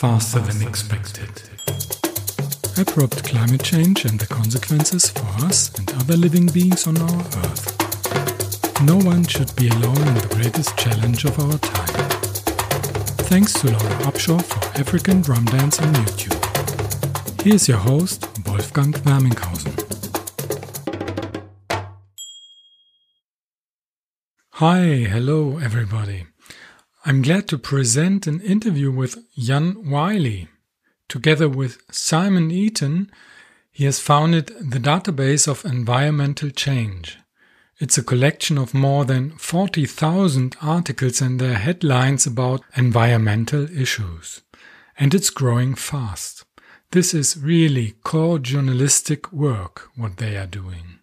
faster 0.00 0.38
than 0.38 0.66
expected. 0.66 1.28
Abrupt 2.80 3.22
climate 3.22 3.62
change 3.62 4.06
and 4.06 4.18
the 4.18 4.26
consequences 4.26 5.10
for 5.10 5.28
us 5.44 5.78
and 5.78 5.92
other 6.00 6.16
living 6.16 6.46
beings 6.46 6.86
on 6.86 6.96
our 6.96 7.20
Earth. 7.44 8.82
No 8.82 8.96
one 8.96 9.26
should 9.26 9.54
be 9.56 9.68
alone 9.68 10.00
in 10.08 10.14
the 10.14 10.32
greatest 10.34 10.74
challenge 10.78 11.26
of 11.26 11.38
our 11.38 11.58
time. 11.58 12.10
Thanks 13.28 13.52
to 13.60 13.66
Laura 13.66 13.96
Upshaw 14.08 14.42
for 14.42 14.80
African 14.80 15.20
drum 15.20 15.44
dance 15.44 15.78
on 15.82 15.92
YouTube. 15.92 17.42
Here's 17.42 17.68
your 17.68 17.76
host, 17.76 18.26
Wolfgang 18.46 18.92
Werminghausen. 19.04 19.76
Hi, 24.52 24.80
hello 25.14 25.58
everybody. 25.58 26.24
I'm 27.02 27.22
glad 27.22 27.48
to 27.48 27.56
present 27.56 28.26
an 28.26 28.42
interview 28.42 28.90
with 28.90 29.24
Jan 29.34 29.88
Wyllie. 29.90 30.48
Together 31.08 31.48
with 31.48 31.80
Simon 31.90 32.50
Eaton, 32.50 33.10
he 33.72 33.86
has 33.86 33.98
founded 33.98 34.48
the 34.48 34.78
Database 34.78 35.48
of 35.48 35.64
Environmental 35.64 36.50
Change. 36.50 37.18
It's 37.78 37.96
a 37.96 38.02
collection 38.02 38.58
of 38.58 38.74
more 38.74 39.06
than 39.06 39.30
40,000 39.38 40.56
articles 40.60 41.22
and 41.22 41.40
their 41.40 41.54
headlines 41.54 42.26
about 42.26 42.64
environmental 42.76 43.64
issues. 43.74 44.42
And 44.98 45.14
it's 45.14 45.30
growing 45.30 45.76
fast. 45.76 46.44
This 46.90 47.14
is 47.14 47.38
really 47.38 47.92
core 48.04 48.38
journalistic 48.38 49.32
work, 49.32 49.88
what 49.96 50.18
they 50.18 50.36
are 50.36 50.46
doing. 50.46 50.98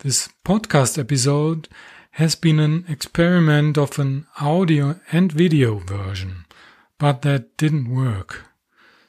This 0.00 0.28
podcast 0.44 0.98
episode 0.98 1.68
has 2.12 2.36
been 2.36 2.60
an 2.60 2.84
experiment 2.88 3.76
of 3.76 3.98
an 3.98 4.28
audio 4.40 5.00
and 5.10 5.32
video 5.32 5.78
version, 5.78 6.44
but 6.98 7.22
that 7.22 7.56
didn't 7.56 7.92
work 7.92 8.44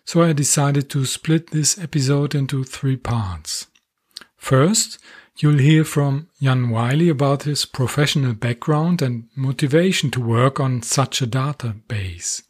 so 0.07 0.23
I 0.23 0.31
decided 0.31 0.89
to 0.91 1.05
split 1.05 1.51
this 1.51 1.77
episode 1.77 2.33
into 2.33 2.63
three 2.63 2.95
parts. 2.95 3.67
First, 4.37 4.99
you'll 5.37 5.57
hear 5.57 5.83
from 5.83 6.29
Jan 6.41 6.69
Wyllie 6.69 7.09
about 7.09 7.43
his 7.43 7.65
professional 7.65 8.33
background 8.33 9.01
and 9.01 9.27
motivation 9.35 10.09
to 10.11 10.21
work 10.21 10.61
on 10.61 10.81
such 10.81 11.21
a 11.21 11.27
database. 11.27 12.41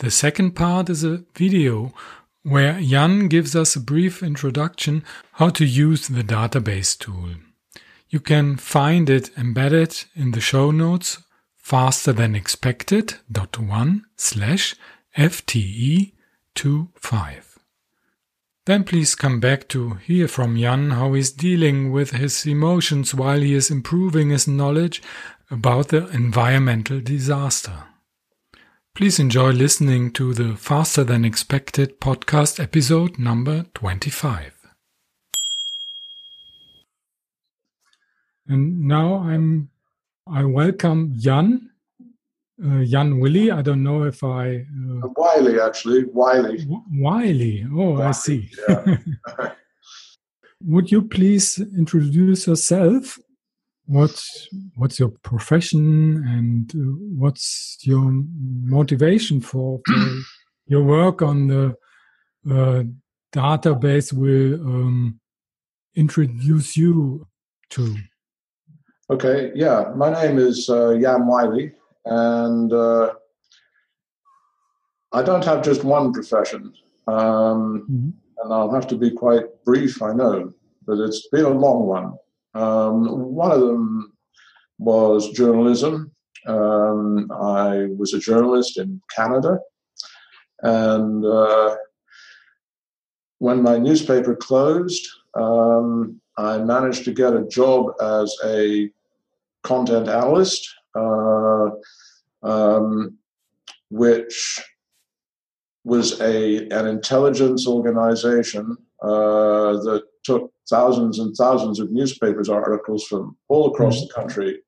The 0.00 0.10
second 0.10 0.50
part 0.50 0.90
is 0.90 1.02
a 1.02 1.24
video 1.34 1.94
where 2.42 2.78
Jan 2.82 3.28
gives 3.28 3.56
us 3.56 3.74
a 3.74 3.80
brief 3.80 4.22
introduction 4.22 5.04
how 5.32 5.48
to 5.48 5.64
use 5.64 6.06
the 6.06 6.22
database 6.22 6.98
tool. 6.98 7.30
You 8.10 8.20
can 8.20 8.58
find 8.58 9.08
it 9.08 9.30
embedded 9.38 10.04
in 10.14 10.32
the 10.32 10.40
show 10.42 10.70
notes 10.70 11.16
faster 11.56 12.12
than 12.12 12.34
expected 12.34 13.14
dot 13.30 13.58
one 13.58 14.04
slash 14.18 14.74
FTE 15.16 16.12
2.5. 16.54 17.58
Then 18.64 18.84
please 18.84 19.16
come 19.16 19.40
back 19.40 19.68
to 19.68 19.94
hear 19.94 20.28
from 20.28 20.56
Jan 20.56 20.90
how 20.90 21.14
he's 21.14 21.32
dealing 21.32 21.90
with 21.90 22.12
his 22.12 22.46
emotions 22.46 23.12
while 23.12 23.40
he 23.40 23.54
is 23.54 23.70
improving 23.70 24.30
his 24.30 24.46
knowledge 24.46 25.02
about 25.50 25.88
the 25.88 26.06
environmental 26.10 27.00
disaster. 27.00 27.84
Please 28.94 29.18
enjoy 29.18 29.50
listening 29.50 30.12
to 30.12 30.32
the 30.32 30.54
Faster 30.54 31.02
Than 31.02 31.24
Expected 31.24 32.00
podcast 32.00 32.62
episode 32.62 33.18
number 33.18 33.64
25. 33.74 34.52
And 38.46 38.82
now 38.82 39.18
I'm 39.18 39.70
I 40.26 40.44
welcome 40.44 41.14
Jan 41.18 41.71
uh, 42.64 42.84
Jan 42.84 43.18
Willy. 43.18 43.50
I 43.50 43.62
don't 43.62 43.82
know 43.82 44.04
if 44.04 44.22
I. 44.22 44.56
Uh, 44.56 45.08
Wyllie, 45.16 45.60
actually. 45.60 46.04
Wyllie. 46.04 46.66
Wyllie. 46.90 47.66
Oh, 47.72 47.92
Wyllie, 47.92 48.02
I 48.02 48.10
see. 48.12 48.50
Yeah. 48.68 48.96
Would 50.64 50.90
you 50.90 51.02
please 51.02 51.58
introduce 51.58 52.46
yourself? 52.46 53.18
What's 53.86 54.48
what's 54.76 54.98
your 54.98 55.08
profession 55.08 56.24
and 56.26 56.70
uh, 56.74 56.96
what's 57.18 57.78
your 57.82 58.12
motivation 58.30 59.40
for, 59.40 59.80
for 59.84 60.08
your 60.66 60.84
work 60.84 61.20
on 61.20 61.48
the 61.48 61.76
uh, 62.48 62.84
database? 63.34 64.12
Will 64.12 64.54
um, 64.54 65.18
introduce 65.96 66.76
you 66.76 67.26
to. 67.70 67.96
Okay. 69.10 69.50
Yeah, 69.54 69.92
my 69.96 70.12
name 70.12 70.38
is 70.38 70.70
uh, 70.70 70.96
Jan 71.00 71.26
Wyllie 71.26 71.72
and 72.04 72.72
uh, 72.72 73.12
I 75.12 75.22
don't 75.22 75.44
have 75.44 75.62
just 75.62 75.84
one 75.84 76.12
profession, 76.12 76.72
um, 77.06 77.86
mm-hmm. 77.90 78.10
and 78.42 78.52
I'll 78.52 78.72
have 78.72 78.86
to 78.88 78.96
be 78.96 79.10
quite 79.10 79.44
brief, 79.64 80.02
I 80.02 80.12
know, 80.12 80.52
but 80.86 80.98
it's 80.98 81.28
been 81.28 81.44
a 81.44 81.50
long 81.50 81.86
one. 81.86 82.14
Um, 82.54 83.34
one 83.34 83.52
of 83.52 83.60
them 83.60 84.12
was 84.78 85.30
journalism. 85.30 86.12
Um, 86.46 87.30
I 87.30 87.86
was 87.96 88.14
a 88.14 88.18
journalist 88.18 88.78
in 88.78 89.00
Canada, 89.14 89.58
and 90.62 91.24
uh, 91.24 91.76
when 93.38 93.62
my 93.62 93.78
newspaper 93.78 94.34
closed, 94.34 95.06
um, 95.34 96.20
I 96.36 96.58
managed 96.58 97.04
to 97.04 97.12
get 97.12 97.34
a 97.34 97.46
job 97.46 97.92
as 98.00 98.34
a 98.44 98.90
content 99.62 100.08
analyst 100.08 100.68
uh, 100.94 101.70
um, 102.42 103.16
which 103.90 104.62
was 105.84 106.20
a 106.20 106.68
an 106.68 106.86
intelligence 106.86 107.66
organization 107.66 108.76
uh, 109.02 109.72
that 109.72 110.02
took 110.24 110.52
thousands 110.70 111.18
and 111.18 111.34
thousands 111.36 111.80
of 111.80 111.90
newspapers 111.90 112.48
articles 112.48 113.04
from 113.04 113.36
all 113.48 113.72
across 113.72 113.96
mm-hmm. 113.96 114.06
the 114.06 114.12
country 114.14 114.58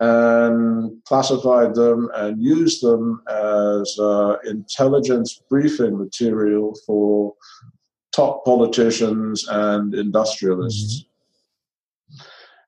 and 0.00 1.04
classified 1.04 1.74
them 1.74 2.08
and 2.14 2.40
used 2.40 2.82
them 2.82 3.20
as 3.28 3.98
uh, 3.98 4.36
intelligence 4.44 5.42
briefing 5.50 5.98
material 5.98 6.76
for 6.86 7.34
top 8.12 8.44
politicians 8.44 9.46
and 9.48 9.94
industrialists. 9.94 11.04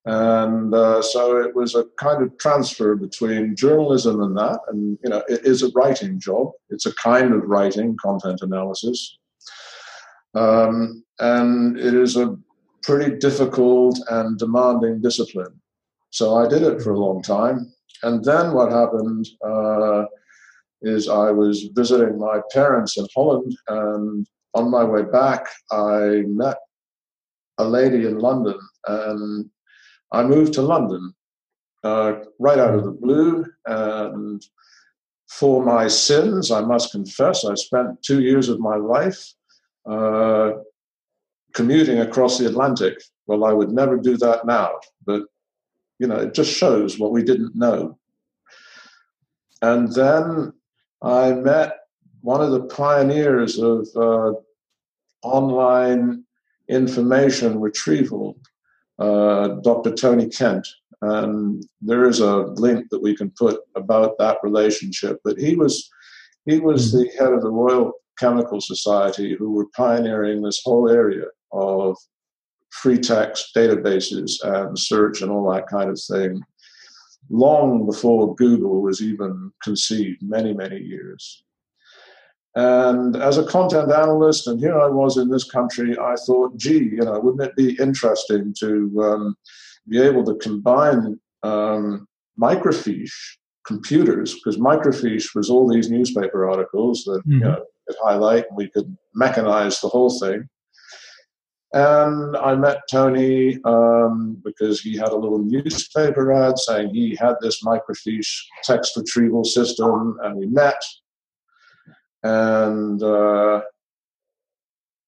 And 0.06 0.74
uh, 0.74 1.02
so 1.02 1.38
it 1.38 1.54
was 1.54 1.74
a 1.74 1.84
kind 1.98 2.22
of 2.22 2.36
transfer 2.38 2.94
between 2.94 3.54
journalism 3.54 4.22
and 4.22 4.36
that. 4.36 4.60
And, 4.68 4.98
you 5.04 5.10
know, 5.10 5.22
it 5.28 5.44
is 5.44 5.62
a 5.62 5.70
writing 5.74 6.18
job, 6.18 6.52
it's 6.70 6.86
a 6.86 6.94
kind 6.94 7.34
of 7.34 7.42
writing, 7.44 7.96
content 8.00 8.40
analysis. 8.42 9.18
Um, 10.34 11.04
and 11.18 11.78
it 11.78 11.94
is 11.94 12.16
a 12.16 12.36
pretty 12.82 13.18
difficult 13.18 13.98
and 14.10 14.38
demanding 14.38 15.02
discipline. 15.02 15.60
So 16.10 16.36
I 16.36 16.48
did 16.48 16.62
it 16.62 16.80
for 16.80 16.92
a 16.92 16.98
long 16.98 17.22
time. 17.22 17.72
And 18.02 18.24
then 18.24 18.54
what 18.54 18.72
happened 18.72 19.28
uh, 19.46 20.04
is 20.82 21.08
I 21.08 21.30
was 21.30 21.68
visiting 21.74 22.18
my 22.18 22.40
parents 22.52 22.96
in 22.96 23.06
Holland, 23.14 23.54
and 23.68 24.26
on 24.54 24.70
my 24.70 24.82
way 24.82 25.02
back, 25.02 25.46
I 25.70 26.22
met 26.26 26.56
a 27.58 27.64
lady 27.64 28.06
in 28.06 28.18
London, 28.18 28.58
and 28.86 29.50
I 30.12 30.22
moved 30.24 30.54
to 30.54 30.62
London 30.62 31.15
uh, 31.84 32.15
right 32.39 32.59
out 32.59 32.74
of 32.74 32.84
the 32.84 32.91
blue. 32.91 33.47
And 33.66 34.45
for 35.28 35.65
my 35.65 35.89
sins, 35.89 36.51
I 36.51 36.60
must 36.60 36.92
confess, 36.92 37.45
I 37.45 37.54
spent 37.54 38.03
two 38.03 38.21
years 38.21 38.48
of 38.48 38.60
my 38.60 38.77
life 38.77 39.33
uh, 39.89 40.53
commuting 41.54 42.01
across 42.01 42.39
the 42.39 42.47
Atlantic. 42.47 43.01
Well, 43.27 43.45
I 43.45 43.53
would 43.53 43.71
never 43.71 43.97
do 43.97 44.16
that 44.18 44.45
now, 44.47 44.72
but 45.07 45.22
you 45.98 46.07
know, 46.07 46.16
it 46.16 46.34
just 46.34 46.53
shows 46.53 46.98
what 46.98 47.13
we 47.13 47.22
didn't 47.22 47.54
know. 47.54 47.98
And 49.63 49.92
then 49.92 50.53
I 51.03 51.33
met 51.33 51.77
one 52.22 52.41
of 52.41 52.51
the 52.51 52.65
pioneers 52.65 53.59
of 53.59 53.86
uh, 53.95 54.33
online 55.22 56.24
information 56.68 57.60
retrieval 57.60 58.39
uh, 59.00 59.48
Dr. 59.62 59.92
Tony 59.94 60.28
Kent. 60.28 60.66
And 61.02 61.66
there 61.80 62.08
is 62.08 62.20
a 62.20 62.36
link 62.36 62.88
that 62.91 63.02
we 63.02 63.16
can 63.16 63.30
put 63.30 63.60
about 63.74 64.18
that 64.18 64.38
relationship. 64.42 65.18
But 65.24 65.38
he 65.38 65.56
was 65.56 65.88
he 66.44 66.60
was 66.60 66.92
hmm. 66.92 66.98
the 66.98 67.10
head 67.18 67.32
of 67.32 67.42
the 67.42 67.50
Royal 67.50 67.92
Chemical 68.18 68.60
Society 68.60 69.34
who 69.38 69.52
were 69.52 69.66
pioneering 69.74 70.42
this 70.42 70.60
whole 70.64 70.91
area 70.91 71.24
of 71.52 71.97
free 72.70 72.98
text 72.98 73.54
databases 73.56 74.32
and 74.44 74.78
search 74.78 75.22
and 75.22 75.30
all 75.30 75.50
that 75.50 75.66
kind 75.66 75.91
of 75.91 76.00
thing 76.00 76.41
long 77.30 77.86
before 77.86 78.34
Google 78.34 78.82
was 78.82 79.00
even 79.00 79.53
conceived, 79.62 80.22
many, 80.22 80.53
many 80.53 80.78
years. 80.78 81.44
And 82.56 83.16
as 83.16 83.38
a 83.38 83.44
content 83.44 83.92
analyst, 83.92 84.48
and 84.48 84.58
here 84.58 84.78
I 84.78 84.88
was 84.88 85.16
in 85.16 85.28
this 85.28 85.44
country, 85.44 85.97
I 85.97 86.16
thought, 86.26 86.56
gee, 86.56 86.78
you 86.78 87.02
know, 87.04 87.18
wouldn't 87.20 87.42
it 87.42 87.54
be 87.54 87.76
interesting 87.80 88.54
to 88.58 89.02
um, 89.02 89.36
be 89.88 90.00
able 90.00 90.24
to 90.24 90.34
combine 90.34 91.20
um, 91.44 92.08
microfiche 92.41 93.12
computers, 93.64 94.34
because 94.34 94.58
microfiche 94.58 95.34
was 95.34 95.48
all 95.48 95.68
these 95.68 95.91
newspaper 95.91 96.50
articles 96.50 97.04
that 97.04 97.20
mm-hmm. 97.20 97.32
you 97.32 97.41
know, 97.41 97.64
could 97.86 97.97
highlight, 98.02 98.47
and 98.48 98.56
we 98.56 98.68
could 98.68 98.96
mechanize 99.16 99.80
the 99.80 99.88
whole 99.88 100.18
thing. 100.18 100.48
And 101.72 102.36
I 102.36 102.56
met 102.56 102.80
Tony 102.91 103.60
um, 103.64 104.42
because 104.44 104.80
he 104.80 104.96
had 104.96 105.10
a 105.10 105.16
little 105.16 105.38
newspaper 105.38 106.32
ad 106.32 106.58
saying 106.58 106.92
he 106.92 107.14
had 107.14 107.36
this 107.41 107.62
microfiche 107.62 108.42
text 108.64 108.96
retrieval 108.96 109.44
system, 109.44 110.18
and 110.24 110.36
we 110.36 110.46
met. 110.46 110.82
And 112.22 113.02
uh, 113.02 113.62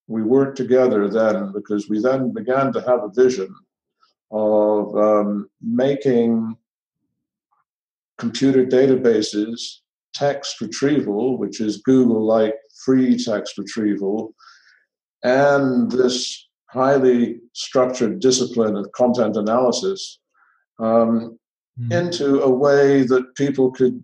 we 0.07 0.23
worked 0.23 0.57
together 0.57 1.09
then 1.09 1.53
because 1.53 1.89
we 1.89 2.01
then 2.01 2.33
began 2.33 2.73
to 2.73 2.81
have 2.83 3.03
a 3.03 3.13
vision 3.15 3.55
of 4.31 4.97
um, 4.97 5.49
making 5.61 6.57
computer 8.19 8.65
databases 8.65 9.79
text 10.15 10.61
retrieval, 10.61 11.39
which 11.39 11.61
is 11.61 11.79
Google 11.79 12.25
like 12.25 12.55
free 12.85 13.17
text 13.17 13.59
retrieval, 13.59 14.35
and 15.23 15.91
this 15.91 16.49
highly 16.67 17.41
structured 17.53 18.21
discipline 18.21 18.77
of 18.77 18.91
content 18.93 19.37
analysis 19.37 20.19
um, 20.79 21.39
mm. 21.79 21.93
into 21.93 22.43
a 22.43 22.51
way 22.51 23.03
that 23.03 23.35
people 23.35 23.71
could 23.71 24.03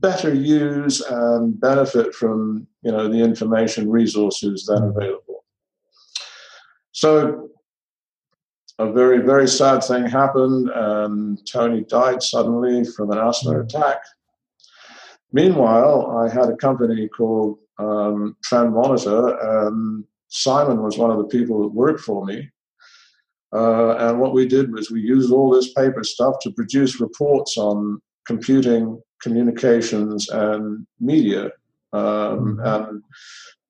better 0.00 0.32
use 0.32 1.00
and 1.00 1.60
benefit 1.60 2.14
from 2.14 2.66
you 2.82 2.92
know 2.92 3.08
the 3.08 3.18
information 3.18 3.90
resources 3.90 4.64
that 4.66 4.80
are 4.82 4.90
available 4.90 5.44
so 6.92 7.48
a 8.78 8.90
very 8.92 9.18
very 9.18 9.48
sad 9.48 9.82
thing 9.82 10.06
happened 10.06 10.70
and 10.74 11.46
tony 11.46 11.82
died 11.84 12.22
suddenly 12.22 12.84
from 12.84 13.10
an 13.10 13.18
asthma 13.18 13.52
hmm. 13.52 13.60
attack 13.60 13.98
meanwhile 15.32 16.18
i 16.18 16.32
had 16.32 16.48
a 16.48 16.56
company 16.56 17.08
called 17.08 17.58
um, 17.78 18.36
trend 18.44 18.72
monitor 18.72 19.36
and 19.66 20.04
Simon 20.32 20.82
was 20.82 20.96
one 20.96 21.10
of 21.10 21.18
the 21.18 21.24
people 21.24 21.60
that 21.60 21.74
worked 21.74 22.00
for 22.00 22.24
me. 22.24 22.50
Uh, 23.54 23.96
and 23.96 24.18
what 24.18 24.32
we 24.32 24.48
did 24.48 24.72
was 24.72 24.90
we 24.90 25.02
used 25.02 25.30
all 25.30 25.50
this 25.50 25.74
paper 25.74 26.02
stuff 26.02 26.36
to 26.40 26.50
produce 26.50 27.00
reports 27.00 27.58
on 27.58 28.00
computing, 28.26 29.00
communications, 29.20 30.28
and 30.30 30.86
media, 31.00 31.44
um, 31.92 32.02
mm-hmm. 32.02 32.60
and 32.64 33.02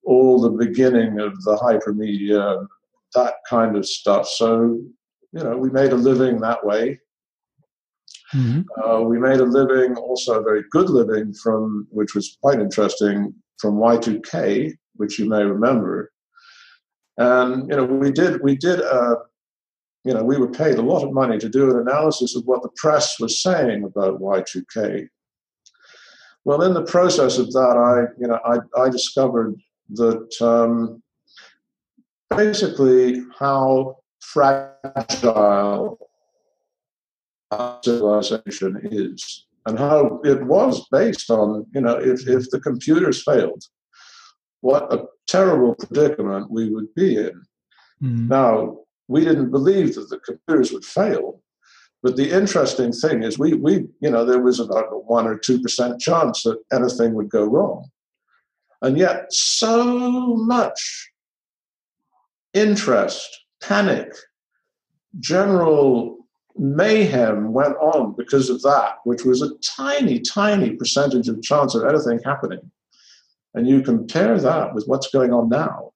all 0.04 0.40
the 0.40 0.50
beginning 0.50 1.20
of 1.20 1.32
the 1.44 1.56
hypermedia, 1.56 2.66
that 3.14 3.34
kind 3.48 3.76
of 3.76 3.86
stuff. 3.86 4.28
So, 4.28 4.80
you 5.32 5.42
know, 5.42 5.56
we 5.56 5.70
made 5.70 5.92
a 5.92 5.96
living 5.96 6.40
that 6.40 6.64
way. 6.64 7.00
Mm-hmm. 8.34 8.62
Uh, 8.82 9.00
we 9.02 9.18
made 9.18 9.40
a 9.40 9.44
living, 9.44 9.94
also 9.96 10.40
a 10.40 10.42
very 10.42 10.64
good 10.70 10.88
living, 10.88 11.34
from 11.34 11.86
which 11.90 12.14
was 12.14 12.38
quite 12.42 12.58
interesting, 12.58 13.34
from 13.58 13.76
Y2K, 13.76 14.72
which 14.94 15.18
you 15.18 15.28
may 15.28 15.44
remember. 15.44 16.10
And 17.18 17.68
you 17.68 17.76
know, 17.76 17.84
we 17.84 18.10
did 18.10 18.42
we 18.42 18.56
did 18.56 18.80
uh, 18.80 19.16
you 20.04 20.12
know 20.12 20.24
we 20.24 20.36
were 20.36 20.50
paid 20.50 20.76
a 20.78 20.82
lot 20.82 21.04
of 21.04 21.12
money 21.12 21.38
to 21.38 21.48
do 21.48 21.70
an 21.70 21.80
analysis 21.80 22.36
of 22.36 22.44
what 22.44 22.62
the 22.62 22.70
press 22.76 23.18
was 23.20 23.42
saying 23.42 23.84
about 23.84 24.20
Y2K. 24.20 25.08
Well, 26.44 26.62
in 26.62 26.74
the 26.74 26.84
process 26.84 27.38
of 27.38 27.52
that, 27.52 27.76
I 27.76 28.12
you 28.20 28.28
know 28.28 28.40
I, 28.44 28.58
I 28.80 28.88
discovered 28.88 29.56
that 29.90 30.42
um, 30.42 31.02
basically 32.36 33.22
how 33.38 33.98
fragile 34.20 35.98
civilization 37.82 38.80
is 38.90 39.46
and 39.66 39.78
how 39.78 40.20
it 40.24 40.42
was 40.44 40.86
based 40.90 41.30
on 41.30 41.66
you 41.74 41.80
know 41.80 41.96
if, 41.96 42.26
if 42.26 42.48
the 42.50 42.60
computers 42.60 43.22
failed 43.22 43.62
what 44.62 44.92
a 44.92 45.04
terrible 45.26 45.74
predicament 45.74 46.50
we 46.50 46.70
would 46.70 46.92
be 46.94 47.16
in. 47.16 47.42
Mm. 48.02 48.28
Now, 48.28 48.78
we 49.12 49.24
didn't 49.24 49.50
believe 49.50 49.94
that 49.94 50.08
the 50.08 50.18
computers 50.18 50.72
would 50.72 50.84
fail. 50.84 51.40
But 52.02 52.16
the 52.16 52.30
interesting 52.30 52.90
thing 52.90 53.22
is, 53.22 53.38
we, 53.38 53.54
we, 53.54 53.86
you 54.00 54.10
know, 54.10 54.24
there 54.24 54.40
was 54.40 54.58
about 54.58 54.92
a 54.92 54.98
one 54.98 55.26
or 55.26 55.38
two 55.38 55.60
percent 55.60 56.00
chance 56.00 56.42
that 56.42 56.58
anything 56.72 57.14
would 57.14 57.28
go 57.28 57.44
wrong, 57.44 57.88
and 58.80 58.98
yet 58.98 59.32
so 59.32 60.34
much 60.36 61.10
interest, 62.54 63.44
panic, 63.62 64.12
general 65.20 66.18
mayhem 66.56 67.52
went 67.52 67.76
on 67.76 68.14
because 68.16 68.50
of 68.50 68.60
that, 68.62 68.96
which 69.04 69.24
was 69.24 69.40
a 69.40 69.56
tiny, 69.76 70.18
tiny 70.18 70.70
percentage 70.70 71.28
of 71.28 71.40
chance 71.40 71.74
of 71.74 71.84
anything 71.84 72.18
happening 72.24 72.70
and 73.54 73.68
you 73.68 73.82
compare 73.82 74.38
that 74.38 74.74
with 74.74 74.84
what's 74.86 75.10
going 75.10 75.32
on 75.32 75.48
now 75.48 75.91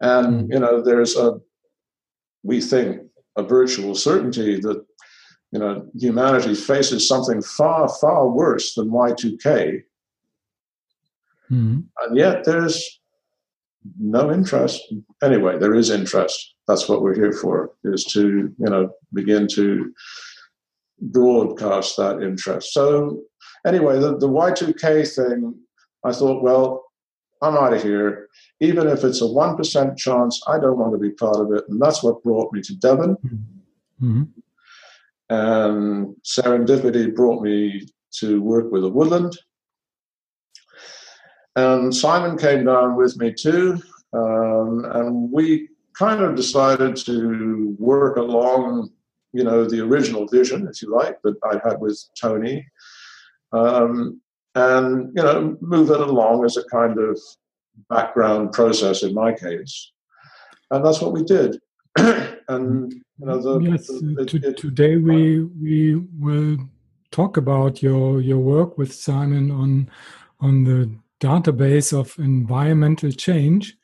and 0.00 0.42
hmm. 0.42 0.52
you 0.52 0.58
know 0.58 0.82
there's 0.82 1.16
a 1.16 1.38
we 2.42 2.60
think 2.60 3.00
a 3.36 3.42
virtual 3.42 3.94
certainty 3.94 4.60
that 4.60 4.84
you 5.52 5.58
know 5.58 5.86
humanity 5.98 6.54
faces 6.54 7.06
something 7.08 7.40
far 7.42 7.88
far 8.00 8.28
worse 8.28 8.74
than 8.74 8.90
y2k 8.90 9.82
mm-hmm. 11.50 11.80
and 12.02 12.16
yet 12.16 12.44
there's 12.44 13.00
no 13.98 14.32
interest 14.32 14.92
anyway 15.22 15.58
there 15.58 15.74
is 15.74 15.90
interest 15.90 16.54
that's 16.66 16.88
what 16.88 17.02
we're 17.02 17.14
here 17.14 17.32
for 17.32 17.72
is 17.84 18.04
to 18.04 18.52
you 18.58 18.70
know 18.70 18.90
begin 19.12 19.46
to 19.46 19.92
broadcast 21.00 21.96
that 21.96 22.22
interest 22.22 22.72
so 22.72 23.20
anyway 23.66 23.98
the, 23.98 24.16
the 24.18 24.28
y2k 24.28 25.14
thing 25.14 25.54
I 26.04 26.12
thought, 26.12 26.42
well, 26.42 26.83
I'm 27.44 27.56
out 27.56 27.74
of 27.74 27.82
here. 27.82 28.28
Even 28.60 28.88
if 28.88 29.04
it's 29.04 29.20
a 29.20 29.24
1% 29.24 29.96
chance, 29.96 30.42
I 30.46 30.58
don't 30.58 30.78
want 30.78 30.92
to 30.92 30.98
be 30.98 31.10
part 31.10 31.36
of 31.36 31.52
it. 31.52 31.64
And 31.68 31.80
that's 31.80 32.02
what 32.02 32.22
brought 32.22 32.52
me 32.52 32.62
to 32.62 32.76
Devon. 32.76 33.16
Mm-hmm. 34.02 34.22
And 35.28 36.16
serendipity 36.24 37.14
brought 37.14 37.42
me 37.42 37.86
to 38.18 38.40
work 38.40 38.72
with 38.72 38.84
a 38.84 38.88
woodland. 38.88 39.36
And 41.56 41.94
Simon 41.94 42.38
came 42.38 42.64
down 42.64 42.96
with 42.96 43.16
me 43.16 43.32
too. 43.32 43.80
Um, 44.12 44.84
and 44.84 45.30
we 45.30 45.68
kind 45.94 46.22
of 46.22 46.36
decided 46.36 46.96
to 46.96 47.76
work 47.78 48.16
along, 48.16 48.90
you 49.32 49.44
know, 49.44 49.64
the 49.64 49.80
original 49.80 50.26
vision, 50.26 50.68
if 50.68 50.82
you 50.82 50.90
like, 50.90 51.20
that 51.22 51.36
I 51.44 51.60
had 51.68 51.80
with 51.80 52.02
Tony. 52.20 52.66
Um, 53.52 54.20
and 54.54 55.12
you 55.16 55.22
know 55.22 55.56
move 55.60 55.90
it 55.90 56.00
along 56.00 56.44
as 56.44 56.56
a 56.56 56.64
kind 56.64 56.98
of 56.98 57.18
background 57.88 58.52
process 58.52 59.02
in 59.02 59.14
my 59.14 59.32
case. 59.32 59.92
And 60.70 60.84
that's 60.84 61.00
what 61.00 61.12
we 61.12 61.24
did. 61.24 61.60
And 62.46 62.92
you 62.92 63.26
know 63.26 63.40
the, 63.40 63.70
yes 63.70 63.86
the, 63.86 64.26
to, 64.26 64.36
it, 64.36 64.58
today 64.58 64.98
we 64.98 65.44
we 65.44 65.96
will 66.18 66.58
talk 67.10 67.38
about 67.38 67.82
your 67.82 68.20
your 68.20 68.38
work 68.38 68.76
with 68.76 68.92
simon 68.92 69.50
on 69.50 69.88
on 70.40 70.64
the 70.64 70.94
database 71.20 71.98
of 71.98 72.14
environmental 72.18 73.10
change. 73.12 73.78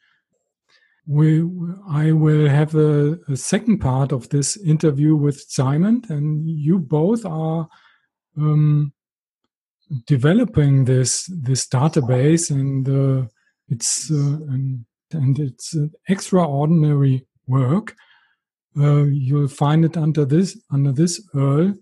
We 1.07 1.43
i 1.89 2.12
will 2.12 2.50
have 2.50 2.75
a, 2.75 3.19
a 3.29 3.37
second 3.37 3.79
part 3.79 4.12
of 4.12 4.29
this 4.29 4.59
interview 4.59 5.17
with 5.17 5.41
simon 5.49 6.03
and 6.11 6.47
you 6.47 6.79
both 6.79 7.25
are 7.25 7.67
um, 8.37 8.93
developing 10.07 10.85
this 10.85 11.27
this 11.43 11.67
database 11.67 12.51
and 12.51 12.89
uh, 12.89 13.27
it's 13.69 14.11
uh, 14.11 14.15
and, 14.15 14.85
and, 15.13 15.39
it's 15.39 15.77
extraordinary 16.09 17.27
work. 17.47 17.95
Uh, 18.77 19.05
you'll 19.05 19.49
find 19.49 19.85
it 19.85 19.97
under 19.97 20.25
this 20.25 20.61
under 20.71 20.93
this 20.93 21.27
URL 21.35 21.77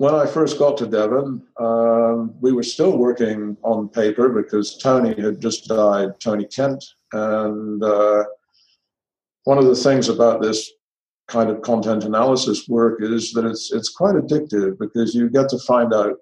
when 0.00 0.14
I 0.14 0.24
first 0.24 0.58
got 0.58 0.78
to 0.78 0.86
Devon, 0.86 1.42
um, 1.60 2.34
we 2.40 2.52
were 2.52 2.62
still 2.62 2.96
working 2.96 3.54
on 3.62 3.90
paper 3.90 4.30
because 4.30 4.78
Tony 4.78 5.14
had 5.20 5.42
just 5.42 5.68
died, 5.68 6.18
Tony 6.20 6.46
Kent. 6.46 6.82
And 7.12 7.84
uh, 7.84 8.24
one 9.44 9.58
of 9.58 9.66
the 9.66 9.74
things 9.74 10.08
about 10.08 10.40
this 10.40 10.72
kind 11.28 11.50
of 11.50 11.60
content 11.60 12.04
analysis 12.04 12.66
work 12.66 13.02
is 13.02 13.32
that 13.32 13.44
it's 13.44 13.74
it's 13.74 13.90
quite 13.90 14.14
addictive 14.14 14.78
because 14.78 15.14
you 15.14 15.28
get 15.28 15.50
to 15.50 15.58
find 15.58 15.92
out 15.92 16.16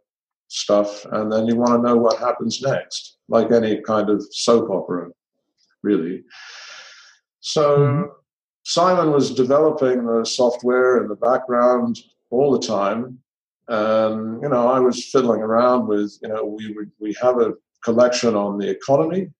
stuff 0.49 1.05
and 1.13 1.31
then 1.31 1.47
you 1.47 1.55
want 1.55 1.71
to 1.71 1.89
know 1.89 1.97
what 1.97 2.19
happens 2.19 2.61
next, 2.61 3.19
like 3.29 3.53
any 3.53 3.81
kind 3.83 4.11
of 4.11 4.27
soap 4.33 4.71
opera, 4.71 5.09
really. 5.85 6.25
So 7.39 7.79
mm-hmm. 7.79 8.03
Simon 8.65 9.13
was 9.13 9.33
developing 9.33 10.05
the 10.05 10.25
software 10.25 11.01
in 11.01 11.07
the 11.07 11.15
background 11.15 12.01
all 12.31 12.51
the 12.51 12.67
time. 12.67 13.21
And, 13.69 14.43
you 14.43 14.49
know, 14.49 14.69
I 14.69 14.81
was 14.81 15.11
fiddling 15.11 15.43
around 15.43 15.87
with, 15.87 16.17
you 16.23 16.29
know, 16.29 16.45
we, 16.45 16.75
we 16.99 17.15
have 17.21 17.39
a 17.41 17.55
collection 17.85 18.35
on 18.35 18.59
the 18.59 18.69
economy 18.69 19.31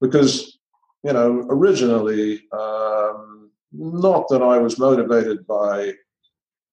because, 0.00 0.58
you 1.04 1.12
know, 1.12 1.46
originally, 1.48 2.42
um, 2.52 3.50
not 3.72 4.28
that 4.28 4.42
I 4.42 4.58
was 4.58 4.78
motivated 4.78 5.46
by 5.46 5.92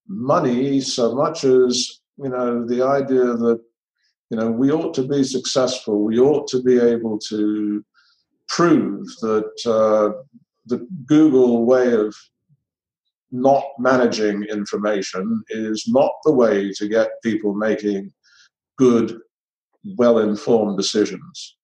money 0.07 0.81
so 0.81 1.13
much 1.13 1.43
as 1.43 1.99
you 2.17 2.29
know, 2.29 2.65
the 2.65 2.83
idea 2.83 3.25
that, 3.25 3.61
you 4.29 4.37
know, 4.37 4.49
we 4.49 4.71
ought 4.71 4.93
to 4.95 5.07
be 5.07 5.23
successful, 5.23 6.03
we 6.03 6.19
ought 6.19 6.47
to 6.47 6.61
be 6.61 6.79
able 6.79 7.19
to 7.19 7.83
prove 8.47 9.05
that 9.21 9.51
uh, 9.65 10.21
the 10.65 10.87
Google 11.05 11.65
way 11.65 11.93
of 11.93 12.15
not 13.41 13.65
managing 13.77 14.43
information 14.43 15.43
is 15.49 15.85
not 15.87 16.11
the 16.23 16.31
way 16.31 16.71
to 16.73 16.87
get 16.87 17.21
people 17.23 17.53
making 17.53 18.11
good, 18.77 19.19
well 19.97 20.19
informed 20.19 20.77
decisions. 20.77 21.57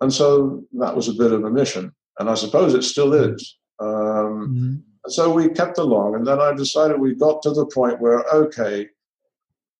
And 0.00 0.12
so 0.12 0.64
that 0.74 0.96
was 0.96 1.08
a 1.08 1.14
bit 1.14 1.32
of 1.32 1.44
a 1.44 1.50
mission. 1.50 1.92
And 2.18 2.28
I 2.28 2.34
suppose 2.34 2.74
it 2.74 2.82
still 2.82 3.14
is. 3.14 3.58
Um, 3.78 3.88
mm-hmm. 3.88 4.74
So 5.08 5.32
we 5.32 5.48
kept 5.48 5.78
along. 5.78 6.14
And 6.16 6.26
then 6.26 6.40
I 6.40 6.52
decided 6.52 6.98
we 6.98 7.14
got 7.14 7.42
to 7.42 7.50
the 7.50 7.66
point 7.66 8.00
where, 8.00 8.24
okay, 8.32 8.88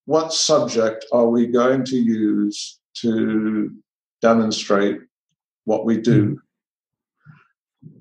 what 0.07 0.33
subject 0.33 1.05
are 1.13 1.29
we 1.29 1.47
going 1.47 1.85
to 1.85 1.97
use 1.97 2.79
to 2.95 3.71
demonstrate 4.21 5.01
what 5.65 5.85
we 5.85 5.99
do? 5.99 6.41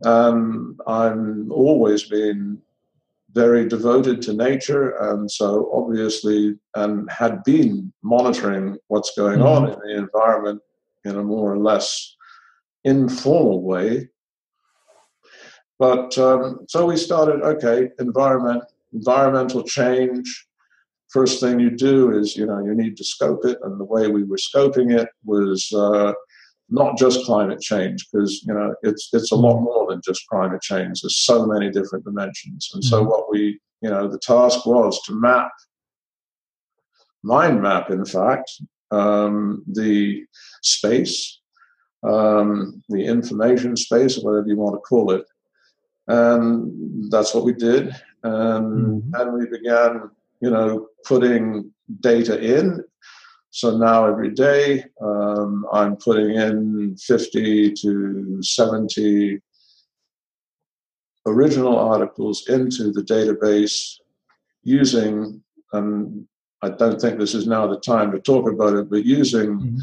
Um, 0.06 0.78
I'm 0.88 1.52
always 1.52 2.04
been 2.04 2.62
very 3.34 3.68
devoted 3.68 4.22
to 4.24 4.34
nature, 4.34 4.92
and 4.98 5.30
so 5.30 5.70
obviously, 5.74 6.58
and 6.76 7.10
had 7.10 7.44
been 7.44 7.92
monitoring 8.04 8.78
what's 8.88 9.16
going 9.16 9.40
mm-hmm. 9.40 9.66
on 9.66 9.70
in 9.70 9.80
the 9.80 9.98
environment 9.98 10.62
in 11.06 11.16
a 11.16 11.24
more 11.24 11.54
or 11.54 11.58
less 11.58 12.16
informal 12.84 13.62
way. 13.64 14.10
But 15.80 16.18
um, 16.18 16.66
so 16.68 16.86
we 16.86 16.98
started. 16.98 17.42
Okay, 17.42 17.90
environment, 18.00 18.64
environmental 18.94 19.64
change, 19.64 20.48
first 21.12 21.42
thing 21.42 21.60
you 21.60 21.70
do 21.70 22.18
is 22.18 22.36
you 22.36 22.46
know 22.46 22.64
you 22.64 22.74
need 22.74 22.98
to 22.98 23.04
scope 23.04 23.46
it 23.46 23.58
and 23.64 23.80
the 23.80 23.86
way 23.86 24.08
we 24.08 24.24
were 24.24 24.38
scoping 24.38 24.98
it 24.98 25.10
was 25.26 25.72
uh, 25.74 26.14
not 26.72 26.98
just 26.98 27.26
climate 27.26 27.62
change 27.62 28.08
because 28.12 28.44
you 28.44 28.54
know 28.54 28.74
it's 28.84 29.10
it's 29.14 29.32
a 29.32 29.36
lot 29.36 29.60
more 29.60 29.88
than 29.90 30.02
just 30.06 30.26
climate 30.28 30.62
change 30.62 31.02
there's 31.02 31.18
so 31.18 31.46
many 31.46 31.70
different 31.70 32.04
dimensions 32.06 32.72
and 32.74 32.84
so 32.84 33.00
mm-hmm. 33.00 33.10
what 33.10 33.30
we 33.30 33.60
you 33.82 33.90
know 33.90 34.08
the 34.08 34.20
task 34.20 34.66
was 34.66 35.02
to 35.04 35.14
map 35.14 35.52
mind 37.24 37.62
map 37.62 37.90
in 37.92 38.06
fact 38.06 38.50
um, 38.92 39.64
the 39.68 40.24
space 40.62 41.40
um, 42.04 42.82
the 42.90 43.06
information 43.06 43.78
space 43.78 44.18
or 44.18 44.22
whatever 44.22 44.48
you 44.48 44.58
want 44.58 44.76
to 44.76 44.80
call 44.80 45.12
it 45.12 45.26
and 46.08 47.12
that's 47.12 47.34
what 47.34 47.46
we 47.46 47.54
did 47.54 47.94
and 48.24 49.04
mm-hmm. 49.04 49.16
and 49.16 49.34
we 49.34 49.46
began 49.48 50.10
you 50.42 50.50
know, 50.50 50.88
putting 51.06 51.72
data 52.02 52.40
in. 52.42 52.84
So 53.52 53.78
now 53.78 54.08
every 54.08 54.32
day 54.32 54.86
um, 55.02 55.68
I'm 55.74 55.98
putting 55.98 56.32
in 56.32 56.96
50 56.96 57.74
to 57.74 58.42
70 58.42 59.40
original 61.28 61.78
articles 61.78 62.48
into 62.48 62.92
the 62.92 63.02
database 63.02 63.98
using, 64.64 65.44
and 65.74 66.26
I 66.62 66.70
don't 66.70 67.00
think 67.00 67.20
this 67.20 67.36
is 67.36 67.46
now 67.46 67.68
the 67.68 67.80
time 67.80 68.14
to 68.14 68.20
talk 68.20 68.50
about 68.50 68.74
it, 68.76 68.90
but 68.90 69.06
using 69.06 69.60
mm-hmm. 69.60 69.78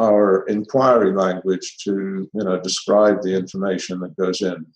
our 0.00 0.44
inquiry 0.48 1.14
language 1.14 1.78
to, 1.84 2.28
you 2.32 2.44
know, 2.44 2.60
describe 2.60 3.22
the 3.22 3.36
information 3.36 4.00
that 4.00 4.16
goes 4.16 4.42
in. 4.42 4.66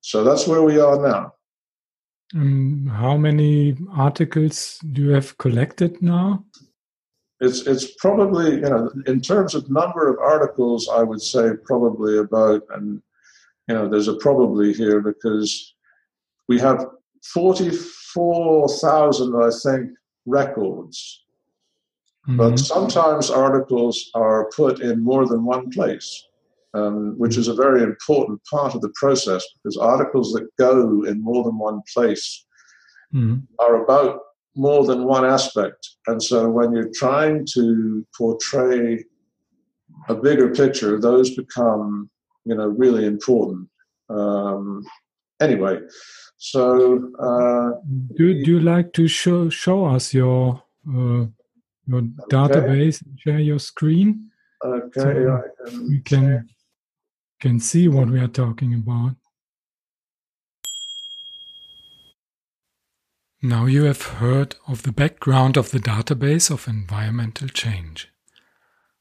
So 0.00 0.24
that's 0.24 0.48
where 0.48 0.62
we 0.62 0.80
are 0.80 1.00
now. 1.00 1.32
Um, 2.34 2.86
how 2.92 3.16
many 3.16 3.76
articles 3.92 4.80
do 4.92 5.02
you 5.02 5.10
have 5.10 5.38
collected 5.38 6.02
now? 6.02 6.44
It's 7.44 7.66
it's 7.66 7.94
probably 7.98 8.54
you 8.54 8.70
know 8.72 8.90
in 9.06 9.20
terms 9.20 9.54
of 9.54 9.70
number 9.70 10.08
of 10.08 10.18
articles, 10.18 10.88
I 10.88 11.02
would 11.02 11.22
say 11.22 11.50
probably 11.64 12.18
about 12.18 12.62
and 12.70 13.02
you 13.68 13.74
know 13.74 13.88
there's 13.88 14.08
a 14.08 14.16
probably 14.16 14.72
here 14.72 15.00
because 15.00 15.74
we 16.48 16.58
have 16.60 16.86
forty 17.32 17.70
four 17.70 18.68
thousand 18.68 19.34
I 19.36 19.50
think 19.62 19.90
records. 20.26 21.24
Mm-hmm. 22.28 22.38
But 22.38 22.58
sometimes 22.58 23.30
articles 23.30 24.10
are 24.14 24.50
put 24.56 24.80
in 24.80 25.04
more 25.04 25.26
than 25.26 25.44
one 25.44 25.70
place 25.70 26.24
um, 26.74 27.14
which 27.18 27.36
is 27.36 27.48
a 27.48 27.54
very 27.54 27.82
important 27.82 28.40
part 28.50 28.74
of 28.74 28.80
the 28.80 28.92
process 28.96 29.44
because 29.54 29.76
articles 29.76 30.32
that 30.32 30.48
go 30.58 31.04
in 31.04 31.22
more 31.22 31.44
than 31.44 31.56
one 31.56 31.80
place 31.92 32.44
mm. 33.14 33.40
are 33.60 33.84
about 33.84 34.20
more 34.56 34.84
than 34.84 35.04
one 35.04 35.24
aspect. 35.24 35.88
And 36.06 36.22
so 36.22 36.48
when 36.48 36.72
you're 36.72 36.92
trying 36.94 37.46
to 37.54 38.06
portray 38.16 39.04
a 40.08 40.14
bigger 40.14 40.52
picture, 40.52 41.00
those 41.00 41.34
become, 41.34 42.10
you 42.44 42.54
know, 42.54 42.68
really 42.68 43.06
important. 43.06 43.68
Um, 44.08 44.84
anyway, 45.40 45.80
so 46.36 47.10
uh, 47.18 47.80
do 48.16 48.44
do 48.44 48.50
you 48.52 48.60
like 48.60 48.92
to 48.94 49.08
show 49.08 49.48
show 49.48 49.86
us 49.86 50.12
your 50.12 50.62
uh, 50.88 51.24
your 51.86 52.02
okay. 52.02 52.30
database? 52.30 53.02
Share 53.18 53.40
your 53.40 53.58
screen. 53.58 54.30
Okay, 54.64 55.00
so 55.00 55.42
can 55.64 55.88
we 55.88 56.00
can 56.00 56.48
can 57.40 57.58
see 57.60 57.88
what 57.88 58.08
we 58.08 58.20
are 58.20 58.28
talking 58.28 58.74
about. 58.74 59.16
Now 63.44 63.66
you 63.66 63.82
have 63.84 64.00
heard 64.00 64.54
of 64.66 64.84
the 64.84 64.92
background 64.92 65.58
of 65.58 65.70
the 65.70 65.78
database 65.78 66.50
of 66.50 66.66
environmental 66.66 67.46
change. 67.48 68.08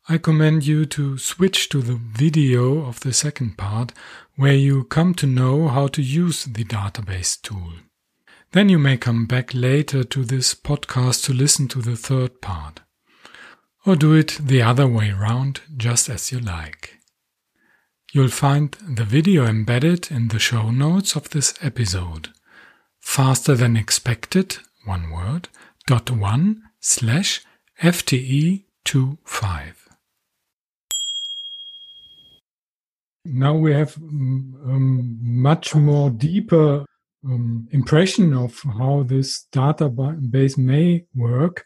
I 0.10 0.18
commend 0.18 0.68
you 0.68 0.86
to 0.86 1.18
switch 1.18 1.70
to 1.70 1.82
the 1.82 1.96
video 1.96 2.86
of 2.86 3.00
the 3.00 3.14
second 3.14 3.58
part 3.58 3.94
where 4.36 4.54
you 4.54 4.84
come 4.84 5.14
to 5.14 5.26
know 5.26 5.70
how 5.70 5.88
to 5.88 6.02
use 6.02 6.44
the 6.44 6.66
database 6.66 7.42
tool. 7.42 7.72
Then 8.52 8.68
you 8.68 8.78
may 8.78 8.98
come 8.98 9.28
back 9.28 9.54
later 9.54 10.04
to 10.04 10.26
this 10.26 10.54
podcast 10.54 11.24
to 11.24 11.34
listen 11.34 11.70
to 11.70 11.82
the 11.82 11.96
third 11.96 12.42
part. 12.42 12.82
Or 13.86 13.96
do 13.96 14.12
it 14.12 14.38
the 14.42 14.62
other 14.62 14.88
way 14.88 15.12
round, 15.12 15.62
just 15.78 16.10
as 16.10 16.34
you 16.34 16.42
like. 16.42 17.00
You'll 18.12 18.28
find 18.28 18.76
the 18.86 19.06
video 19.06 19.46
embedded 19.46 20.12
in 20.12 20.28
the 20.28 20.40
show 20.40 20.70
notes 20.70 21.16
of 21.16 21.30
this 21.30 21.54
episode. 21.62 22.33
Faster 23.04 23.54
than 23.54 23.78
expected, 23.78 24.58
one 24.86 25.12
word, 25.12 25.50
dot 25.86 26.10
one 26.10 26.64
slash 26.80 27.42
FTE 27.80 28.64
25. 28.86 29.88
Now 33.26 33.56
we 33.56 33.72
have 33.74 33.96
um, 33.98 35.20
much 35.22 35.76
more 35.76 36.10
deeper 36.10 36.86
um, 37.24 37.68
impression 37.72 38.34
of 38.34 38.60
how 38.64 39.04
this 39.04 39.46
database 39.54 40.58
may 40.58 41.06
work. 41.14 41.66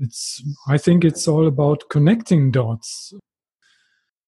It's, 0.00 0.42
I 0.66 0.78
think 0.78 1.04
it's 1.04 1.28
all 1.28 1.46
about 1.46 1.84
connecting 1.90 2.50
dots. 2.50 3.14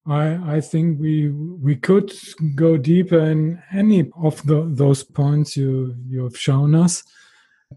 I, 0.07 0.57
I 0.57 0.61
think 0.61 1.01
we 1.01 1.31
we 1.31 1.77
could 1.77 2.13
go 2.55 2.77
deeper 2.77 3.19
in 3.19 3.63
any 3.73 4.11
of 4.23 4.45
the, 4.47 4.69
those 4.69 5.03
points 5.03 5.57
you 5.57 5.97
you 6.07 6.25
have 6.25 6.37
shown 6.37 6.75
us, 6.75 7.03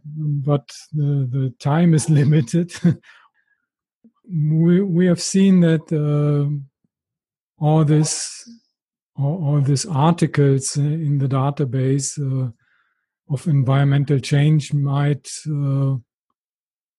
but 0.06 0.70
the, 0.92 1.28
the 1.32 1.54
time 1.60 1.94
is 1.94 2.10
limited. 2.22 2.74
we 4.30 4.82
we 4.82 5.06
have 5.06 5.22
seen 5.22 5.62
that 5.62 5.90
uh, 5.94 6.50
all 7.64 7.86
this 7.86 8.50
all, 9.18 9.46
all 9.46 9.62
these 9.62 9.86
articles 9.86 10.76
in 10.76 11.20
the 11.20 11.28
database 11.28 12.20
uh, 12.20 12.52
of 13.30 13.48
environmental 13.48 14.20
change 14.20 14.74
might 14.74 15.30
uh, 15.50 15.96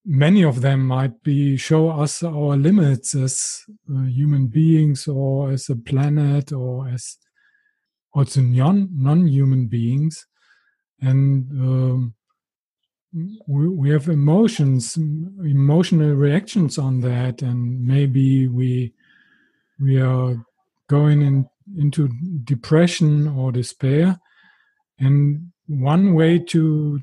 many 0.04 0.42
of 0.42 0.60
them 0.60 0.86
might 0.86 1.22
be 1.22 1.56
show 1.56 1.90
us 1.90 2.22
our 2.22 2.56
limits 2.56 3.14
as 3.14 3.64
uh, 3.94 4.02
human 4.04 4.46
beings 4.46 5.06
or 5.06 5.50
as 5.50 5.68
a 5.68 5.76
planet 5.76 6.52
or 6.52 6.88
as 6.88 7.16
also 8.14 8.40
non 8.40 8.88
non-human 8.92 9.66
beings 9.66 10.26
and 11.00 11.50
um, 11.52 12.14
we, 13.46 13.68
we 13.68 13.90
have 13.90 14.08
emotions, 14.08 14.96
emotional 14.96 16.14
reactions 16.14 16.78
on 16.78 17.00
that, 17.00 17.42
and 17.42 17.84
maybe 17.84 18.48
we 18.48 18.92
we 19.80 20.00
are 20.00 20.36
going 20.88 21.22
in, 21.22 21.48
into 21.76 22.08
depression 22.44 23.28
or 23.28 23.52
despair. 23.52 24.18
And 24.98 25.52
one 25.68 26.14
way 26.14 26.40
to 26.40 27.00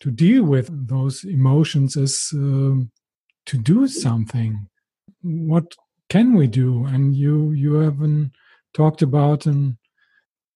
to 0.00 0.10
deal 0.10 0.44
with 0.44 0.88
those 0.88 1.24
emotions 1.24 1.96
is 1.96 2.30
um, 2.34 2.90
to 3.46 3.58
do 3.58 3.86
something. 3.88 4.68
What 5.22 5.74
can 6.08 6.34
we 6.34 6.46
do? 6.46 6.86
And 6.86 7.16
you 7.16 7.52
you 7.52 7.74
haven't 7.74 8.32
talked 8.74 9.02
about 9.02 9.46
and 9.46 9.76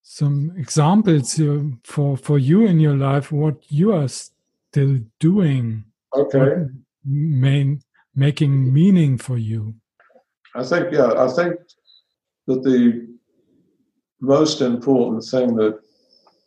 some 0.03 0.53
examples 0.57 1.41
uh, 1.41 1.63
for 1.85 2.17
for 2.17 2.39
you 2.39 2.67
in 2.67 2.81
your 2.81 2.97
life 2.97 3.33
what 3.33 3.57
you 3.69 3.93
are 3.93 4.09
still 4.09 4.99
doing 5.21 5.85
okay 6.15 6.67
main 7.05 7.81
making 8.15 8.73
meaning 8.73 9.17
for 9.17 9.39
you 9.39 9.75
i 10.55 10.63
think 10.63 10.93
yeah 10.93 11.13
i 11.17 11.29
think 11.29 11.55
that 12.47 12.63
the 12.63 13.09
most 14.21 14.61
important 14.61 15.23
thing 15.25 15.55
that 15.57 15.79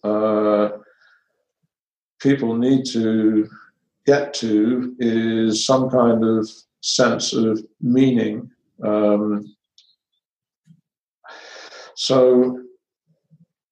uh, 0.04 0.78
people 2.20 2.56
need 2.56 2.86
to 2.86 3.50
get 4.06 4.34
to 4.34 4.96
is 5.00 5.66
some 5.66 5.90
kind 5.90 6.24
of 6.24 6.50
sense 6.82 7.34
of 7.34 7.64
meaning 7.82 8.50
um, 8.84 9.56
so 11.96 12.62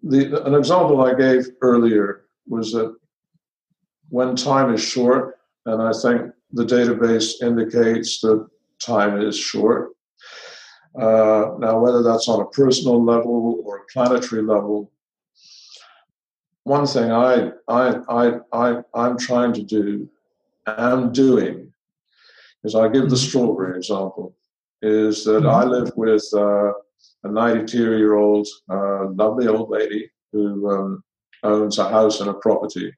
the, 0.01 0.43
an 0.45 0.55
example 0.55 1.01
I 1.03 1.13
gave 1.13 1.47
earlier 1.61 2.25
was 2.47 2.71
that 2.71 2.95
when 4.09 4.35
time 4.35 4.73
is 4.73 4.81
short, 4.81 5.39
and 5.65 5.81
I 5.81 5.91
think 5.91 6.31
the 6.51 6.65
database 6.65 7.41
indicates 7.41 8.21
that 8.21 8.47
time 8.79 9.21
is 9.21 9.37
short. 9.37 9.91
Uh, 10.99 11.55
now, 11.59 11.79
whether 11.79 12.03
that's 12.03 12.27
on 12.27 12.41
a 12.41 12.45
personal 12.45 13.03
level 13.03 13.61
or 13.65 13.77
a 13.77 13.85
planetary 13.91 14.43
level, 14.43 14.91
one 16.63 16.87
thing 16.87 17.11
I, 17.11 17.51
I, 17.67 17.95
I, 18.09 18.31
I, 18.53 18.81
I'm 18.93 19.17
trying 19.17 19.53
to 19.53 19.63
do, 19.63 20.09
am 20.67 21.11
doing, 21.11 21.71
is 22.63 22.75
I 22.75 22.87
give 22.87 23.09
the 23.09 23.15
mm-hmm. 23.15 23.27
strawberry 23.27 23.77
example, 23.77 24.35
is 24.81 25.23
that 25.25 25.45
I 25.45 25.63
mm-hmm. 25.63 25.69
live 25.69 25.91
with 25.95 26.25
uh, 26.33 26.71
a 27.23 27.31
92 27.31 27.97
year 27.97 28.15
old 28.15 28.47
uh, 28.69 29.07
lovely 29.09 29.47
old 29.47 29.69
lady 29.69 30.09
who 30.31 30.69
um, 30.69 31.03
owns 31.43 31.77
a 31.77 31.89
house 31.89 32.21
and 32.21 32.29
a 32.29 32.33
property. 32.33 32.93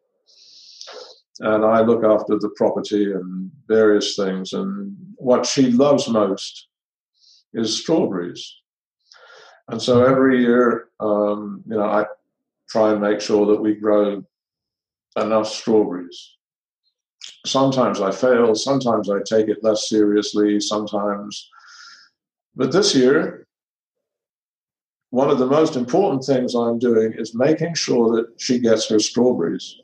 And 1.39 1.65
I 1.65 1.81
look 1.81 2.03
after 2.03 2.37
the 2.39 2.49
property 2.55 3.11
and 3.11 3.51
various 3.67 4.15
things. 4.15 4.53
And 4.53 4.95
what 5.17 5.45
she 5.45 5.69
loves 5.71 6.07
most 6.07 6.67
is 7.53 7.81
strawberries. 7.81 8.55
And 9.67 9.81
so 9.81 10.05
every 10.05 10.41
year, 10.41 10.89
um, 10.99 11.63
you 11.67 11.75
know, 11.75 11.83
I 11.83 12.05
try 12.69 12.91
and 12.91 13.01
make 13.01 13.21
sure 13.21 13.45
that 13.47 13.61
we 13.61 13.75
grow 13.75 14.23
enough 15.17 15.47
strawberries. 15.47 16.31
Sometimes 17.45 18.01
I 18.01 18.11
fail, 18.11 18.55
sometimes 18.55 19.09
I 19.09 19.19
take 19.25 19.47
it 19.47 19.63
less 19.63 19.89
seriously, 19.89 20.59
sometimes. 20.59 21.49
But 22.55 22.71
this 22.71 22.95
year, 22.95 23.47
one 25.09 25.29
of 25.29 25.39
the 25.39 25.45
most 25.45 25.75
important 25.75 26.23
things 26.23 26.55
I'm 26.55 26.79
doing 26.79 27.13
is 27.13 27.33
making 27.33 27.75
sure 27.75 28.15
that 28.15 28.27
she 28.37 28.59
gets 28.59 28.89
her 28.89 28.99
strawberries 28.99 29.77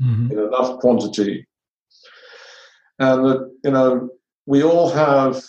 mm-hmm. 0.00 0.32
in 0.32 0.38
enough 0.38 0.78
quantity. 0.80 1.46
And 2.98 3.24
that, 3.24 3.50
you 3.64 3.70
know, 3.70 4.10
we 4.46 4.62
all 4.62 4.90
have 4.90 5.42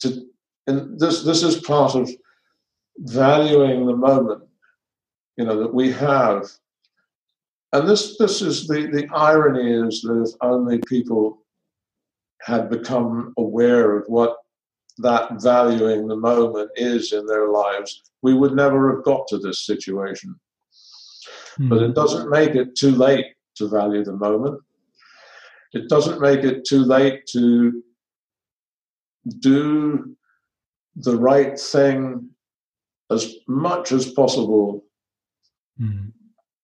to, 0.00 0.26
and 0.66 0.98
this, 1.00 1.22
this 1.24 1.42
is 1.42 1.60
part 1.60 1.94
of 1.94 2.10
valuing 2.98 3.86
the 3.86 3.96
moment, 3.96 4.44
you 5.36 5.44
know, 5.44 5.58
that 5.58 5.74
we 5.74 5.90
have. 5.92 6.48
And 7.72 7.88
this, 7.88 8.16
this 8.18 8.40
is 8.40 8.66
the, 8.66 8.86
the 8.86 9.08
irony 9.14 9.72
is 9.88 10.02
that 10.02 10.22
if 10.22 10.34
only 10.40 10.78
people 10.86 11.44
had 12.40 12.70
become 12.70 13.32
aware 13.36 13.96
of 13.96 14.06
what 14.06 14.36
that 14.98 15.42
valuing 15.42 16.06
the 16.06 16.16
moment 16.16 16.70
is 16.76 17.12
in 17.12 17.26
their 17.26 17.48
lives, 17.48 18.02
we 18.22 18.34
would 18.34 18.54
never 18.54 18.94
have 18.94 19.04
got 19.04 19.26
to 19.28 19.38
this 19.38 19.66
situation. 19.66 20.38
Mm. 21.58 21.68
But 21.68 21.82
it 21.82 21.94
doesn't 21.94 22.30
make 22.30 22.54
it 22.54 22.76
too 22.76 22.92
late 22.92 23.26
to 23.56 23.68
value 23.68 24.04
the 24.04 24.12
moment. 24.12 24.60
It 25.72 25.88
doesn't 25.88 26.20
make 26.20 26.44
it 26.44 26.64
too 26.64 26.84
late 26.84 27.26
to 27.32 27.82
do 29.40 30.16
the 30.96 31.16
right 31.16 31.58
thing 31.58 32.28
as 33.10 33.34
much 33.48 33.90
as 33.90 34.12
possible 34.12 34.84
mm. 35.80 36.12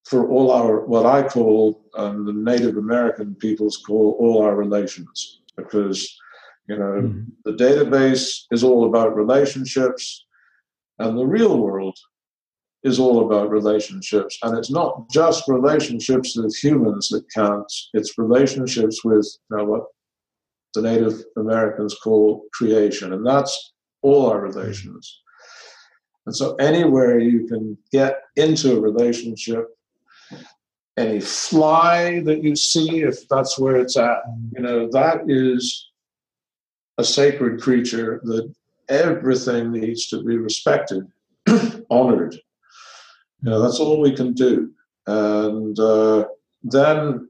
for 0.05 0.29
all 0.29 0.51
our, 0.51 0.87
what 0.87 1.07
I 1.07 1.27
call, 1.27 1.85
um, 1.97 2.25
the 2.25 2.33
Native 2.33 2.77
American 2.77 3.35
peoples 3.35 3.77
call 3.77 4.17
all 4.19 4.43
our 4.43 4.57
relations. 4.57 5.41
Because 5.57 6.17
you 6.69 6.79
know, 6.79 7.03
mm. 7.03 7.27
the 7.45 7.53
database 7.53 8.43
is 8.51 8.63
all 8.63 8.87
about 8.87 9.17
relationships, 9.17 10.27
and 10.99 11.19
the 11.19 11.27
real 11.27 11.59
world 11.59 11.99
is 12.83 12.99
all 12.99 13.27
about 13.27 13.51
relationships. 13.51 14.39
And 14.43 14.57
it's 14.57 14.71
not 14.71 15.11
just 15.11 15.49
relationships 15.49 16.37
with 16.37 16.57
humans 16.57 17.09
that 17.09 17.25
counts, 17.35 17.91
it's 17.93 18.17
relationships 18.19 19.05
with 19.05 19.27
you 19.51 19.57
know, 19.57 19.65
what 19.65 19.85
the 20.75 20.83
Native 20.83 21.23
Americans 21.37 21.95
call 22.03 22.47
creation. 22.53 23.13
And 23.13 23.27
that's 23.27 23.73
all 24.03 24.31
our 24.31 24.41
relations. 24.41 25.21
And 26.27 26.37
so, 26.37 26.55
anywhere 26.57 27.19
you 27.19 27.47
can 27.47 27.77
get 27.93 28.23
into 28.37 28.77
a 28.77 28.81
relationship, 28.81 29.69
any 30.97 31.21
fly 31.21 32.21
that 32.21 32.43
you 32.43 32.55
see, 32.55 33.03
if 33.03 33.27
that's 33.29 33.59
where 33.59 33.77
it's 33.77 33.97
at, 33.97 34.19
you 34.55 34.63
know, 34.63 34.89
that 34.93 35.23
is 35.29 35.91
a 36.99 37.05
sacred 37.05 37.61
creature 37.61 38.21
that 38.25 38.53
everything 38.89 39.73
needs 39.73 40.09
to 40.09 40.23
be 40.23 40.37
respected, 40.37 41.05
honored. 41.91 42.35
You 43.43 43.51
know, 43.51 43.63
that's 43.63 43.81
all 43.81 44.01
we 44.01 44.15
can 44.15 44.35
do. 44.35 44.73
And 45.07 45.79
uh, 45.79 46.27
then 46.63 47.29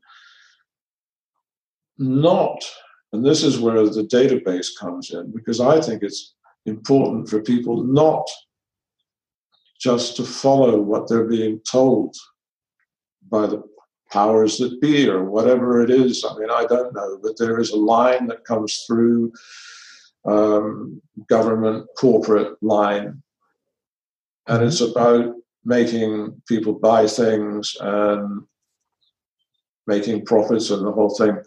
not, 1.98 2.64
and 3.12 3.24
this 3.24 3.44
is 3.44 3.58
where 3.58 3.84
the 3.84 4.02
database 4.02 4.68
comes 4.78 5.12
in, 5.12 5.30
because 5.32 5.60
I 5.60 5.80
think 5.80 6.02
it's 6.02 6.34
important 6.66 7.28
for 7.28 7.40
people 7.40 7.84
not 7.84 8.26
just 9.80 10.16
to 10.16 10.24
follow 10.24 10.80
what 10.80 11.08
they're 11.08 11.24
being 11.24 11.60
told 11.60 12.14
by 13.30 13.46
the 13.46 13.62
powers 14.10 14.58
that 14.58 14.80
be 14.80 15.08
or 15.08 15.24
whatever 15.24 15.82
it 15.82 15.90
is. 15.90 16.24
I 16.28 16.36
mean, 16.38 16.50
I 16.50 16.66
don't 16.66 16.94
know, 16.94 17.18
but 17.22 17.38
there 17.38 17.58
is 17.58 17.70
a 17.70 17.76
line 17.76 18.26
that 18.26 18.44
comes 18.44 18.84
through 18.86 19.32
um, 20.26 21.00
government, 21.28 21.86
corporate 21.96 22.62
line, 22.62 23.22
and 24.48 24.62
it's 24.62 24.82
mm-hmm. 24.82 24.98
about 24.98 25.34
making 25.64 26.42
people 26.48 26.72
buy 26.72 27.06
things 27.06 27.76
and 27.80 28.42
making 29.86 30.24
profits 30.24 30.70
and 30.70 30.84
the 30.84 30.92
whole 30.92 31.14
thing. 31.14 31.38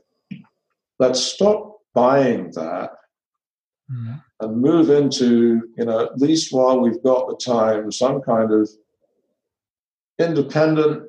Let's 0.99 1.21
stop 1.21 1.77
buying 1.93 2.51
that 2.51 2.91
mm. 3.91 4.23
And 4.43 4.61
move 4.61 4.89
into, 4.89 5.69
you 5.77 5.85
know, 5.85 6.01
at 6.01 6.17
least 6.19 6.53
while 6.53 6.79
we've 6.79 7.01
got 7.01 7.27
the 7.27 7.37
time, 7.37 7.91
some 7.91 8.21
kind 8.21 8.51
of 8.51 8.69
independent 10.19 11.07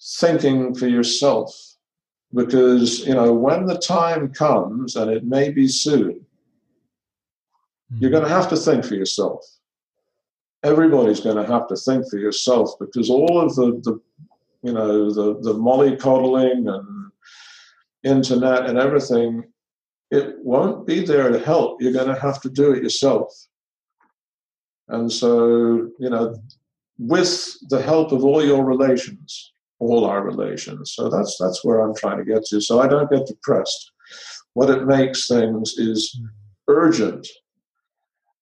thinking 0.00 0.74
for 0.74 0.88
yourself 0.88 1.54
because 2.34 3.06
you 3.06 3.14
know 3.14 3.32
when 3.32 3.66
the 3.66 3.76
time 3.78 4.32
comes 4.32 4.96
and 4.96 5.10
it 5.10 5.24
may 5.24 5.50
be 5.50 5.68
soon 5.68 6.12
mm-hmm. 6.12 7.96
you're 7.98 8.10
going 8.10 8.22
to 8.22 8.28
have 8.28 8.48
to 8.48 8.56
think 8.56 8.84
for 8.84 8.94
yourself 8.94 9.44
everybody's 10.62 11.20
going 11.20 11.36
to 11.36 11.52
have 11.52 11.66
to 11.66 11.76
think 11.76 12.08
for 12.08 12.18
yourself 12.18 12.70
because 12.78 13.10
all 13.10 13.40
of 13.40 13.54
the, 13.56 13.80
the 13.82 14.00
you 14.62 14.72
know 14.72 15.10
the 15.10 15.40
the 15.40 15.54
mollycoddling 15.54 16.72
and 16.72 17.10
internet 18.04 18.66
and 18.66 18.78
everything 18.78 19.44
it 20.10 20.36
won't 20.42 20.86
be 20.86 21.04
there 21.04 21.30
to 21.30 21.38
help 21.38 21.80
you're 21.80 21.92
going 21.92 22.12
to 22.14 22.20
have 22.20 22.40
to 22.40 22.50
do 22.50 22.72
it 22.72 22.82
yourself 22.82 23.32
and 24.88 25.10
so 25.10 25.90
you 25.98 26.10
know 26.10 26.34
with 26.98 27.56
the 27.68 27.80
help 27.80 28.12
of 28.12 28.24
all 28.24 28.44
your 28.44 28.64
relations 28.64 29.52
all 29.80 30.04
our 30.04 30.22
relations. 30.22 30.92
So 30.94 31.08
that's 31.08 31.36
that's 31.38 31.64
where 31.64 31.80
I'm 31.80 31.94
trying 31.94 32.18
to 32.18 32.24
get 32.24 32.44
to. 32.46 32.60
So 32.60 32.80
I 32.80 32.86
don't 32.86 33.10
get 33.10 33.26
depressed. 33.26 33.90
What 34.52 34.70
it 34.70 34.86
makes 34.86 35.26
things 35.26 35.74
is 35.76 36.20
urgent, 36.68 37.26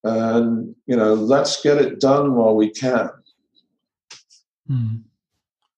and 0.05 0.75
you 0.87 0.97
know, 0.97 1.15
let's 1.15 1.63
get 1.63 1.79
it 1.79 2.01
done 2.01 2.35
while 2.35 2.55
we 2.55 2.71
can. 2.71 3.11
Mm. 4.69 5.03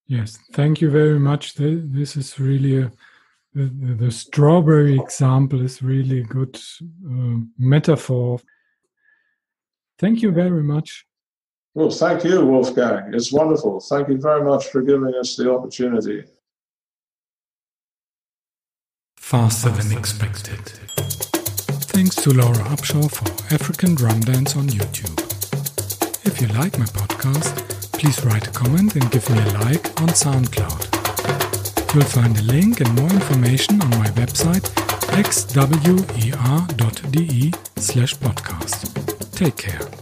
Yes, 0.07 0.37
thank 0.51 0.81
you 0.81 0.89
very 0.89 1.19
much. 1.19 1.53
This 1.53 2.17
is 2.17 2.37
really 2.37 2.77
a 2.81 2.91
the, 3.53 3.95
the 4.05 4.11
strawberry 4.11 4.97
example 4.97 5.61
is 5.61 5.83
really 5.83 6.19
a 6.19 6.23
good 6.23 6.55
uh, 7.05 7.39
metaphor. 7.57 8.39
Thank 9.99 10.21
you 10.21 10.31
very 10.31 10.63
much. 10.63 11.05
Well, 11.73 11.89
thank 11.89 12.23
you, 12.23 12.45
Wolfgang. 12.45 13.13
It's 13.13 13.31
wonderful. 13.31 13.79
Thank 13.79 14.09
you 14.09 14.17
very 14.17 14.43
much 14.43 14.67
for 14.67 14.81
giving 14.81 15.13
us 15.15 15.35
the 15.35 15.51
opportunity. 15.51 16.23
Faster 19.17 19.69
than 19.69 19.97
expected. 19.97 20.59
Thanks 21.93 22.15
to 22.15 22.33
Laura 22.33 22.63
Upshaw 22.73 23.09
for 23.09 23.53
African 23.53 23.95
Drum 23.95 24.19
Dance 24.21 24.55
on 24.55 24.67
YouTube. 24.67 25.17
If 26.25 26.41
you 26.41 26.47
like 26.47 26.77
my 26.77 26.85
podcast, 26.85 27.91
please 27.93 28.23
write 28.25 28.47
a 28.47 28.51
comment 28.51 28.95
and 28.95 29.09
give 29.11 29.29
me 29.29 29.37
a 29.37 29.59
like 29.59 30.01
on 30.01 30.09
SoundCloud. 30.09 31.00
You'll 31.93 32.05
find 32.05 32.37
a 32.37 32.41
link 32.43 32.79
and 32.79 32.95
more 32.95 33.09
information 33.09 33.81
on 33.81 33.89
my 33.89 34.07
website 34.11 34.69
xwer.de 35.23 35.91
slash 37.75 38.15
podcast. 38.15 39.31
Take 39.33 39.57
care. 39.57 40.00